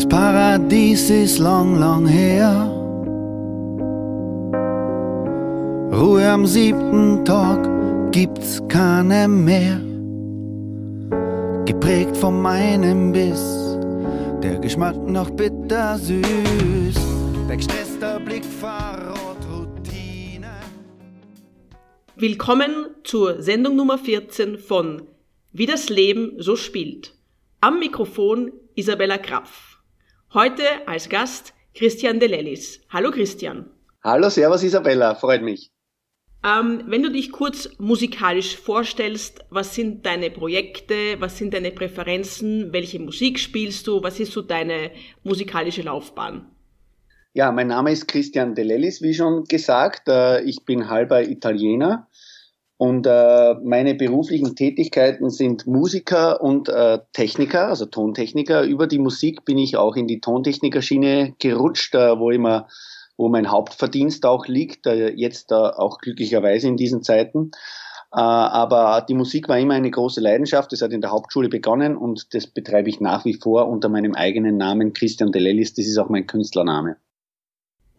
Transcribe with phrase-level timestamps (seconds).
[0.00, 2.72] Das Paradies ist lang, lang her.
[5.92, 7.68] Ruhe am siebten Tag
[8.10, 9.78] gibt's keine mehr.
[11.66, 13.76] Geprägt von meinem Biss,
[14.42, 16.96] der Geschmack noch bittersüß.
[17.46, 20.48] Wegstresster Blick verrot Routine.
[22.16, 25.02] Willkommen zur Sendung Nummer 14 von
[25.52, 27.12] Wie das Leben so spielt.
[27.60, 29.69] Am Mikrofon Isabella Kraff.
[30.32, 32.80] Heute als Gast Christian Delellis.
[32.88, 33.68] Hallo Christian.
[34.04, 35.72] Hallo, Servus Isabella, freut mich.
[36.44, 42.72] Ähm, wenn du dich kurz musikalisch vorstellst, was sind deine Projekte, was sind deine Präferenzen,
[42.72, 44.92] welche Musik spielst du, was ist so deine
[45.24, 46.46] musikalische Laufbahn?
[47.32, 50.08] Ja, mein Name ist Christian Delellis, wie schon gesagt.
[50.08, 52.06] Äh, ich bin halber Italiener
[52.80, 58.62] und äh, meine beruflichen Tätigkeiten sind Musiker und äh, Techniker, also Tontechniker.
[58.62, 62.68] Über die Musik bin ich auch in die Tontechnikerschiene gerutscht, wo immer
[63.18, 67.50] wo mein Hauptverdienst auch liegt, jetzt auch glücklicherweise in diesen Zeiten.
[68.10, 70.72] Aber die Musik war immer eine große Leidenschaft.
[70.72, 74.14] Das hat in der Hauptschule begonnen und das betreibe ich nach wie vor unter meinem
[74.14, 75.74] eigenen Namen Christian Delellis.
[75.74, 76.96] Das ist auch mein Künstlername.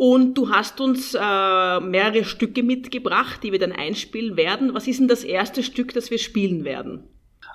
[0.03, 4.73] Und du hast uns äh, mehrere Stücke mitgebracht, die wir dann einspielen werden.
[4.73, 7.03] Was ist denn das erste Stück, das wir spielen werden?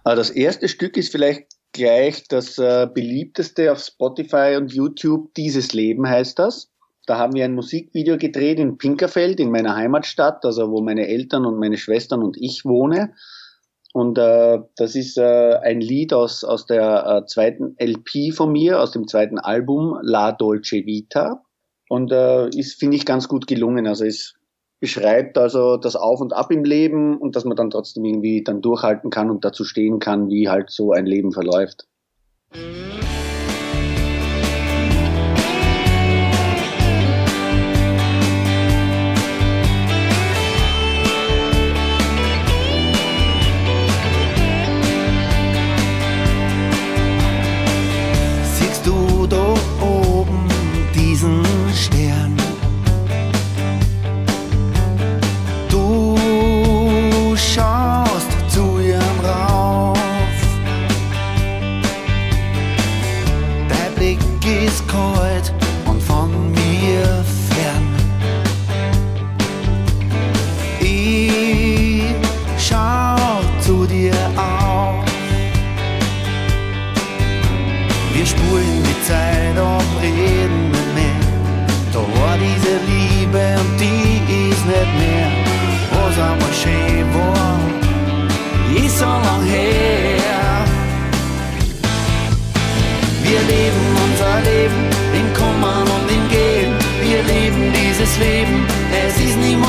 [0.05, 5.35] Äh, das erste Stück ist vielleicht gleich das äh, beliebteste auf Spotify und YouTube.
[5.35, 6.71] Dieses Leben heißt das.
[7.07, 11.47] Da haben wir ein Musikvideo gedreht in Pinkerfeld, in meiner Heimatstadt, also wo meine Eltern
[11.47, 13.15] und meine Schwestern und ich wohne.
[13.93, 18.81] Und äh, das ist äh, ein Lied aus, aus der äh, zweiten LP von mir,
[18.81, 21.43] aus dem zweiten Album La Dolce Vita
[21.89, 23.87] und äh, ist, finde ich, ganz gut gelungen.
[23.87, 24.35] Also es
[24.81, 28.61] beschreibt also das Auf und Ab im Leben und dass man dann trotzdem irgendwie dann
[28.61, 31.87] durchhalten kann und dazu stehen kann, wie halt so ein Leben verläuft.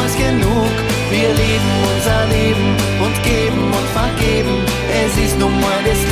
[0.08, 0.72] niemals genug.
[1.10, 4.64] Wir leben unser Leben und geben und vergeben.
[5.06, 6.07] Es ist nun mal das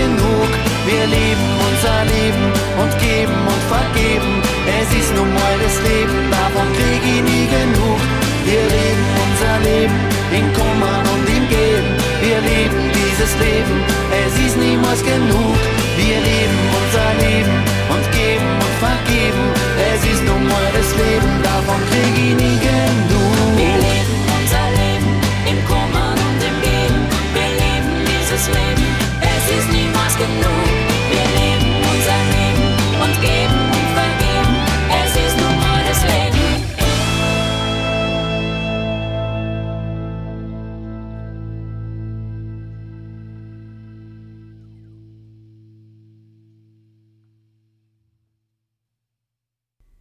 [0.00, 0.50] genug.
[0.86, 2.46] Wir leben unser Leben
[2.82, 4.32] und geben und vergeben.
[4.80, 8.00] Es ist nun mal das Leben, davon krieg ich nie genug.
[8.44, 9.98] Wir leben unser Leben
[10.38, 11.90] in Kummern und im Geben.
[12.22, 13.76] Wir leben dieses Leben,
[14.24, 15.56] es ist niemals genug.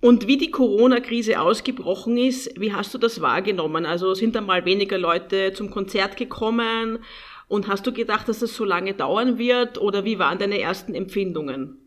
[0.05, 3.87] Und wie die Corona-Krise ausgebrochen ist, wie hast du das wahrgenommen?
[3.87, 6.99] Also sind da mal weniger Leute zum Konzert gekommen?
[7.47, 9.81] Und hast du gedacht, dass das so lange dauern wird?
[9.81, 11.79] Oder wie waren deine ersten Empfindungen?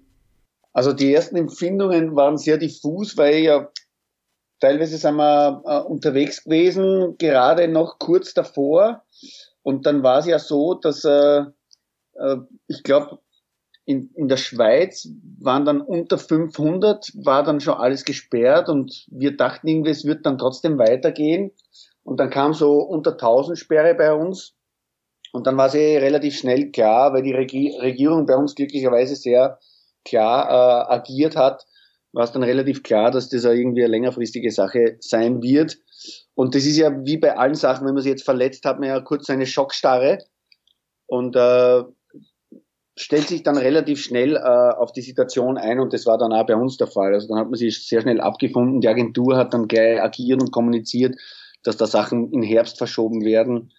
[0.72, 3.70] Also die ersten Empfindungen waren sehr diffus, weil ja
[4.58, 9.04] teilweise sind wir äh, unterwegs gewesen, gerade noch kurz davor.
[9.62, 11.44] Und dann war es ja so, dass äh,
[12.14, 12.36] äh,
[12.66, 13.20] ich glaube,
[13.88, 15.08] in, in der Schweiz
[15.40, 20.26] waren dann unter 500, war dann schon alles gesperrt und wir dachten irgendwie, es wird
[20.26, 21.52] dann trotzdem weitergehen.
[22.02, 24.54] Und dann kam so unter 1000 Sperre bei uns.
[25.32, 29.58] Und dann war sie relativ schnell klar, weil die Regi Regierung bei uns glücklicherweise sehr
[30.04, 31.64] klar äh, agiert hat,
[32.12, 35.78] war es dann relativ klar, dass das irgendwie eine längerfristige Sache sein wird.
[36.34, 38.90] Und das ist ja wie bei allen Sachen, wenn man sich jetzt verletzt, hat man
[38.90, 40.18] ja kurz eine Schockstarre.
[41.06, 41.84] Und äh,
[42.98, 46.46] stellt sich dann relativ schnell äh, auf die Situation ein und das war dann auch
[46.46, 47.14] bei uns der Fall.
[47.14, 48.80] Also dann hat man sich sehr schnell abgefunden.
[48.80, 51.16] Die Agentur hat dann gleich agiert und kommuniziert,
[51.62, 53.72] dass da Sachen in Herbst verschoben werden.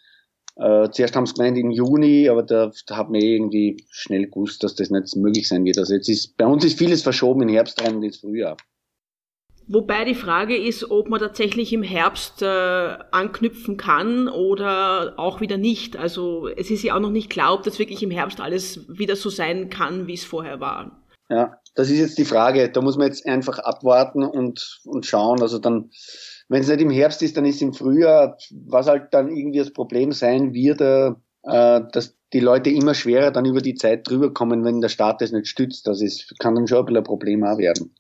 [0.56, 4.28] Äh, zuerst haben sie gemeint im Juni, aber da, da hat man eh irgendwie schnell
[4.28, 5.78] gewusst, dass das nicht möglich sein wird.
[5.78, 8.58] Also jetzt ist bei uns ist vieles verschoben in Herbst rein und ins Frühjahr.
[9.72, 12.46] Wobei die Frage ist, ob man tatsächlich im Herbst äh,
[13.12, 15.96] anknüpfen kann oder auch wieder nicht.
[15.96, 19.16] Also es ist ja auch noch nicht klar, ob das wirklich im Herbst alles wieder
[19.16, 21.04] so sein kann, wie es vorher war.
[21.30, 22.72] Ja, das ist jetzt die Frage.
[22.72, 25.40] Da muss man jetzt einfach abwarten und, und schauen.
[25.40, 25.92] Also dann,
[26.48, 28.40] wenn es nicht im Herbst ist, dann ist es im Frühjahr.
[28.66, 31.12] Was halt dann irgendwie das Problem sein wird, äh,
[31.44, 35.32] dass die Leute immer schwerer dann über die Zeit drüber kommen, wenn der Staat das
[35.32, 35.86] nicht stützt.
[35.86, 37.94] Das ist, kann dann schon ein bisschen ein Problem auch werden.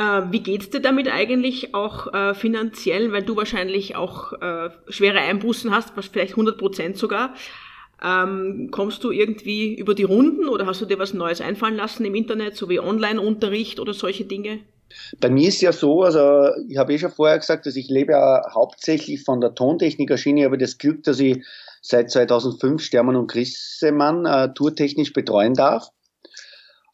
[0.00, 5.18] Äh, wie geht's dir damit eigentlich auch äh, finanziell, weil du wahrscheinlich auch äh, schwere
[5.18, 7.34] Einbußen hast, vielleicht 100 Prozent sogar.
[8.02, 12.06] Ähm, kommst du irgendwie über die Runden oder hast du dir was Neues einfallen lassen
[12.06, 14.60] im Internet, so wie Online-Unterricht oder solche Dinge?
[15.20, 18.12] Bei mir ist ja so, also ich habe eh schon vorher gesagt, dass ich lebe
[18.12, 21.44] ja hauptsächlich von der Tontechniker-Schiene, aber das Glück, dass ich
[21.82, 25.90] seit 2005 Stermann und Grissemann äh, tourtechnisch betreuen darf.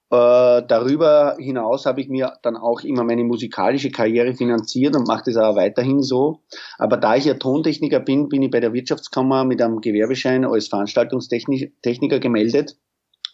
[0.08, 5.24] Äh, darüber hinaus habe ich mir dann auch immer meine musikalische Karriere finanziert und mache
[5.26, 6.42] das auch weiterhin so.
[6.78, 10.68] Aber da ich ja Tontechniker bin, bin ich bei der Wirtschaftskammer mit einem Gewerbeschein als
[10.68, 12.76] Veranstaltungstechniker gemeldet,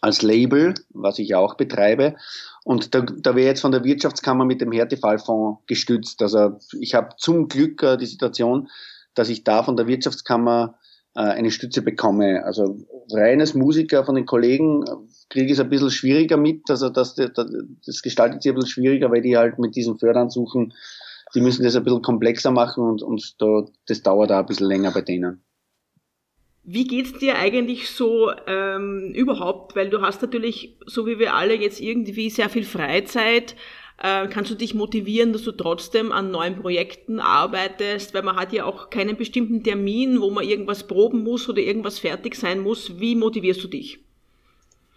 [0.01, 2.15] als Label, was ich auch betreibe.
[2.63, 6.23] Und da, da wäre jetzt von der Wirtschaftskammer mit dem Härtefallfonds gestützt.
[6.23, 8.67] Also ich habe zum Glück äh, die Situation,
[9.13, 10.79] dass ich da von der Wirtschaftskammer
[11.15, 12.43] äh, eine Stütze bekomme.
[12.43, 12.79] Also
[13.11, 14.83] reines Musiker von den Kollegen
[15.33, 16.69] kriege ich es ein bisschen schwieriger mit.
[16.69, 20.73] Also das, das gestaltet sich ein bisschen schwieriger, weil die halt mit diesen Förderansuchen,
[21.35, 24.67] die müssen das ein bisschen komplexer machen und, und da, das dauert auch ein bisschen
[24.67, 25.43] länger bei denen.
[26.65, 29.75] Wie geht's dir eigentlich so ähm, überhaupt?
[29.75, 33.55] Weil du hast natürlich, so wie wir alle, jetzt irgendwie sehr viel Freizeit.
[34.01, 38.13] Äh, kannst du dich motivieren, dass du trotzdem an neuen Projekten arbeitest?
[38.13, 41.99] Weil man hat ja auch keinen bestimmten Termin, wo man irgendwas proben muss oder irgendwas
[41.99, 42.97] fertig sein muss.
[42.99, 43.99] Wie motivierst du dich?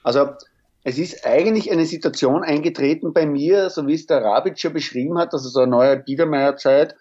[0.07, 0.29] Also
[0.85, 5.19] es ist eigentlich eine Situation eingetreten bei mir, so wie es der Rabic schon beschrieben
[5.19, 6.95] hat, also so eine neue Biedermeier-Zeit.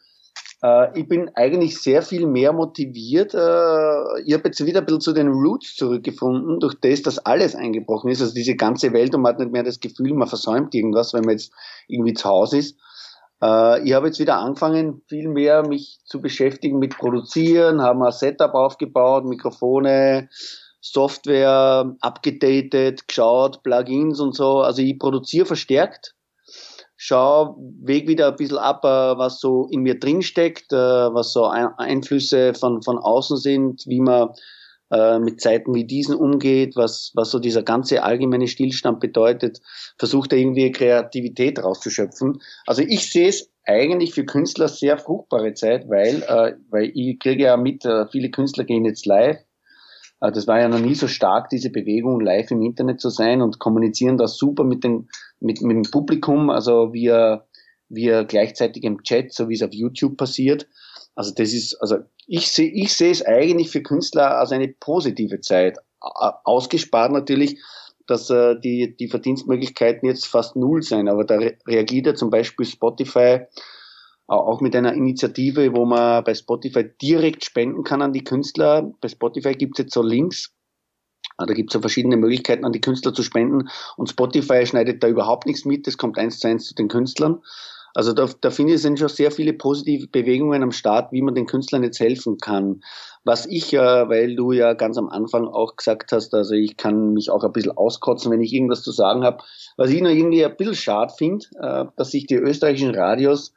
[0.63, 3.35] Äh, ich bin eigentlich sehr viel mehr motiviert.
[3.35, 7.53] Äh, ich habe jetzt wieder ein bisschen zu den Roots zurückgefunden, durch das, dass alles
[7.53, 8.21] eingebrochen ist.
[8.21, 11.21] Also diese ganze Welt und man hat nicht mehr das Gefühl, man versäumt irgendwas, wenn
[11.21, 11.53] man jetzt
[11.88, 12.79] irgendwie zu Hause ist.
[13.39, 18.12] Äh, ich habe jetzt wieder angefangen, viel mehr mich zu beschäftigen mit Produzieren, haben ein
[18.12, 20.27] Setup aufgebaut, Mikrofone,
[20.92, 24.60] Software abgedatet, geschaut, Plugins und so.
[24.60, 26.13] Also ich produziere verstärkt,
[26.96, 31.34] schau, weg wieder ein bisschen ab, äh, was so in mir drin steckt, äh, was
[31.34, 34.30] so Einflüsse von, von außen sind, wie man
[34.92, 39.62] äh, mit Zeiten wie diesen umgeht, was, was so dieser ganze allgemeine Stillstand bedeutet,
[39.98, 42.42] versucht er irgendwie Kreativität rauszuschöpfen.
[42.68, 47.46] Also ich sehe es eigentlich für Künstler sehr fruchtbare Zeit, weil, äh, weil ich kriege
[47.46, 49.39] ja mit, äh, viele Künstler gehen jetzt live
[50.19, 53.60] das war ja noch nie so stark, diese Bewegung, live im Internet zu sein und
[53.60, 57.45] kommunizieren da super mit, den, mit, mit dem Publikum, also wir,
[57.89, 60.67] wir gleichzeitig im Chat, so wie es auf YouTube passiert.
[61.15, 65.39] Also das ist, also ich sehe ich sehe es eigentlich für Künstler als eine positive
[65.41, 65.77] Zeit.
[66.00, 67.62] Ausgespart natürlich,
[68.05, 72.65] dass äh, die, die Verdienstmöglichkeiten jetzt fast null sein, aber da reagiert ja zum Beispiel
[72.65, 73.41] Spotify
[74.27, 78.91] auch mit einer Initiative, wo man bei Spotify direkt spenden kann an die Künstler.
[79.01, 80.51] Bei Spotify gibt es jetzt so Links.
[81.38, 83.70] Da gibt es so verschiedene Möglichkeiten, an die Künstler zu spenden.
[83.98, 85.86] Und Spotify schneidet da überhaupt nichts mit.
[85.86, 87.41] Das kommt eins zu eins zu den Künstlern.
[87.94, 91.34] Also da, da finde ich, sind schon sehr viele positive Bewegungen am Start, wie man
[91.34, 92.82] den Künstlern jetzt helfen kann.
[93.24, 97.13] Was ich ja, weil du ja ganz am Anfang auch gesagt hast, also ich kann
[97.13, 99.44] mich auch ein bisschen auskotzen, wenn ich irgendwas zu sagen habe.
[99.77, 103.53] Was ich noch irgendwie ein bisschen schade finde, äh, dass sich die österreichischen Radios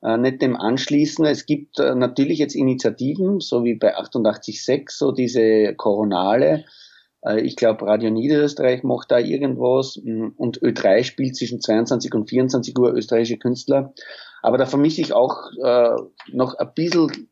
[0.00, 1.24] nicht dem anschließen.
[1.24, 6.64] Es gibt äh, natürlich jetzt Initiativen, so wie bei 88.6, so diese Koronale.
[7.24, 12.28] Äh, ich glaube, Radio Niederösterreich macht da irgendwas mm, und Ö3 spielt zwischen 22 und
[12.28, 13.92] 24 Uhr österreichische Künstler.
[14.42, 15.96] Aber da vermisse ich auch äh,
[16.32, 17.30] noch ein bisschen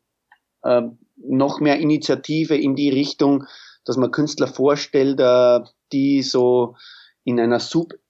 [0.63, 0.81] äh,
[1.15, 3.45] noch mehr Initiative in die Richtung,
[3.85, 5.61] dass man Künstler vorstellt, äh,
[5.93, 6.75] die so
[7.23, 7.59] in einer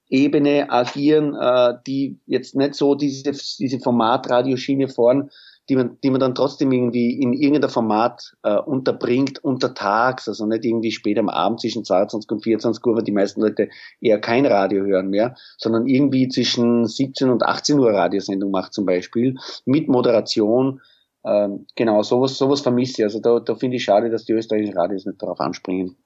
[0.09, 5.29] Subebene agieren, äh, die jetzt nicht so diese, diese Formatradioschiene fahren,
[5.69, 10.63] die man, die man dann trotzdem irgendwie in irgendeinem Format äh, unterbringt, untertags, also nicht
[10.63, 14.45] irgendwie spät am Abend zwischen 22 und 24 Uhr, weil die meisten Leute eher kein
[14.45, 19.35] Radio hören mehr, sondern irgendwie zwischen 17 und 18 Uhr Radiosendung macht zum Beispiel,
[19.65, 20.79] mit Moderation,
[21.25, 23.03] ähm, genau, sowas, sowas vermisse ich.
[23.03, 25.97] Also da, da finde ich schade, dass die österreichischen Radios nicht darauf anspringen.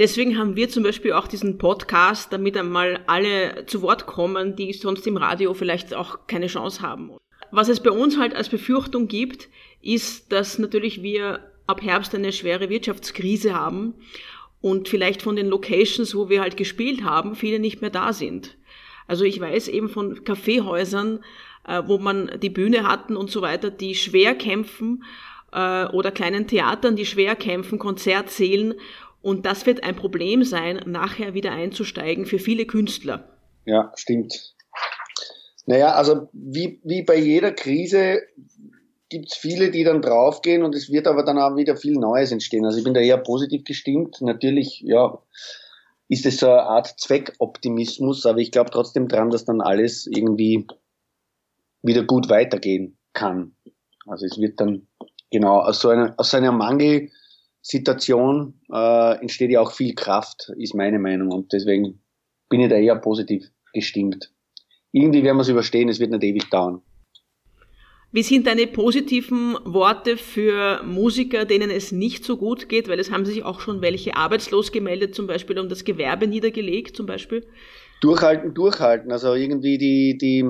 [0.00, 4.72] Deswegen haben wir zum Beispiel auch diesen Podcast, damit einmal alle zu Wort kommen, die
[4.72, 7.18] sonst im Radio vielleicht auch keine Chance haben.
[7.50, 9.50] Was es bei uns halt als Befürchtung gibt,
[9.82, 13.92] ist, dass natürlich wir ab Herbst eine schwere Wirtschaftskrise haben
[14.62, 18.56] und vielleicht von den Locations, wo wir halt gespielt haben, viele nicht mehr da sind.
[19.06, 21.22] Also ich weiß eben von Kaffeehäusern,
[21.68, 25.04] äh, wo man die Bühne hatten und so weiter, die schwer kämpfen
[25.52, 28.76] äh, oder kleinen Theatern, die schwer kämpfen, Konzertsälen
[29.22, 33.28] und das wird ein Problem sein, nachher wieder einzusteigen für viele Künstler.
[33.64, 34.54] Ja, stimmt.
[35.66, 38.22] Naja, also wie, wie bei jeder Krise
[39.08, 42.32] gibt es viele, die dann draufgehen und es wird aber dann auch wieder viel Neues
[42.32, 42.64] entstehen.
[42.64, 44.20] Also ich bin da eher positiv gestimmt.
[44.20, 45.18] Natürlich, ja,
[46.08, 50.66] ist es so eine Art Zweckoptimismus, aber ich glaube trotzdem dran, dass dann alles irgendwie
[51.82, 53.54] wieder gut weitergehen kann.
[54.06, 54.86] Also es wird dann,
[55.30, 56.52] genau, aus so einer, aus einer
[57.62, 61.30] Mangelsituation äh, entsteht ja auch viel Kraft, ist meine Meinung.
[61.30, 62.02] Und deswegen
[62.48, 64.30] bin ich da eher positiv gestimmt
[64.92, 66.82] irgendwie werden wir es überstehen, es wird nicht ewig dauern.
[68.12, 72.88] Wie sind deine positiven Worte für Musiker, denen es nicht so gut geht?
[72.88, 76.96] Weil es haben sich auch schon welche arbeitslos gemeldet, zum Beispiel um das Gewerbe niedergelegt,
[76.96, 77.46] zum Beispiel.
[78.00, 79.12] Durchhalten, durchhalten.
[79.12, 80.44] Also irgendwie die, die,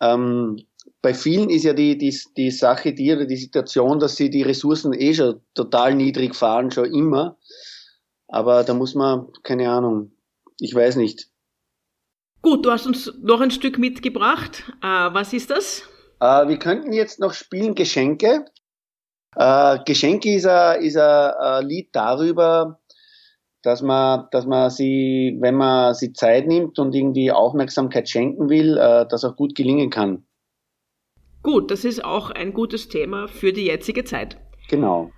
[0.00, 0.58] ähm,
[1.06, 4.42] bei vielen ist ja die, die, die Sache, die oder die Situation, dass sie die
[4.42, 7.38] Ressourcen eh schon total niedrig fahren, schon immer.
[8.26, 10.10] Aber da muss man, keine Ahnung,
[10.58, 11.28] ich weiß nicht,
[12.42, 14.64] Gut, du hast uns noch ein Stück mitgebracht.
[14.82, 15.84] Äh, was ist das?
[16.18, 18.44] Äh, wir könnten jetzt noch spielen Geschenke.
[19.36, 22.80] Äh, Geschenke ist ein, ist ein Lied darüber,
[23.62, 28.74] dass man, dass man sie, wenn man sie Zeit nimmt und irgendwie Aufmerksamkeit schenken will,
[28.74, 30.25] das auch gut gelingen kann.
[31.46, 34.36] Gut, das ist auch ein gutes Thema für die jetzige Zeit.
[34.68, 35.12] Genau.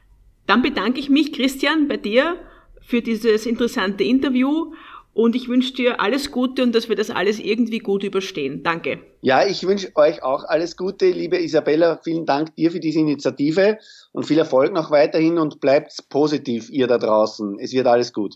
[0.46, 2.36] Dann bedanke ich mich, Christian, bei dir
[2.82, 4.74] für dieses interessante Interview
[5.14, 8.62] und ich wünsche dir alles Gute und dass wir das alles irgendwie gut überstehen.
[8.62, 8.98] Danke.
[9.22, 11.98] Ja, ich wünsche euch auch alles Gute, liebe Isabella.
[12.04, 13.78] Vielen Dank dir für diese Initiative
[14.12, 17.58] und viel Erfolg noch weiterhin und bleibt positiv, ihr da draußen.
[17.58, 18.34] Es wird alles gut.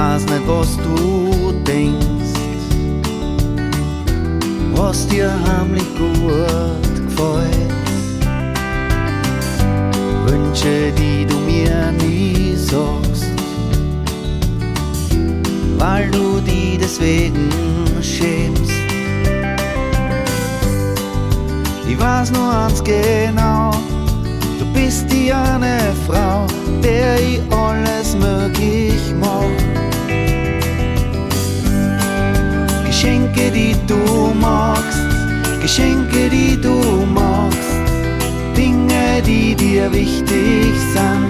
[0.00, 2.40] Weiß nicht, was du denkst
[4.72, 7.72] was dir heimlich gut gefällt.
[10.24, 13.26] Wünsche, die du mir nie sagst,
[15.76, 17.50] weil du die deswegen
[18.00, 18.72] schämst.
[21.86, 23.70] Ich weiß nur eins genau,
[24.58, 26.46] du bist die eine Frau,
[26.82, 27.99] der ich alles
[33.90, 35.02] du magst,
[35.60, 37.74] Geschenke, die du magst,
[38.56, 41.29] Dinge, die dir wichtig sind.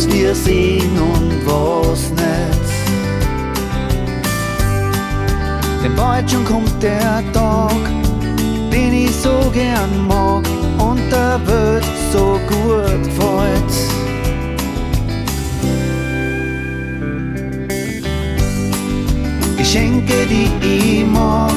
[0.00, 2.70] Was wir sehen und was nicht.
[5.84, 7.74] Denn bald schon kommt der Tag,
[8.72, 10.42] den ich so gern mag
[10.78, 13.74] und der Welt so gut gefällt.
[19.58, 21.52] Geschenke, die ich mach,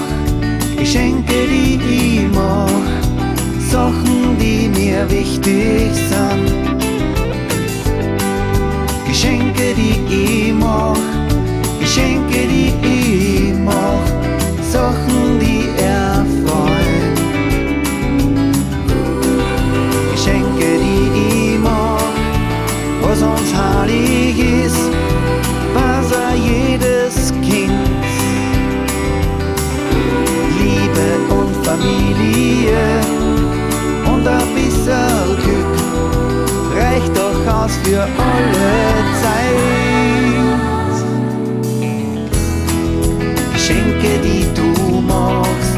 [0.78, 1.80] Geschenke, die
[2.18, 2.68] ich mach,
[3.72, 6.73] Sachen, die mir wichtig sind.
[44.04, 45.78] Geschenke, die du magst,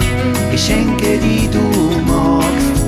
[0.52, 1.62] Geschenke, die du
[2.08, 2.84] magst,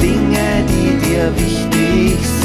[0.00, 2.39] Dinge, die dir wichtig sind.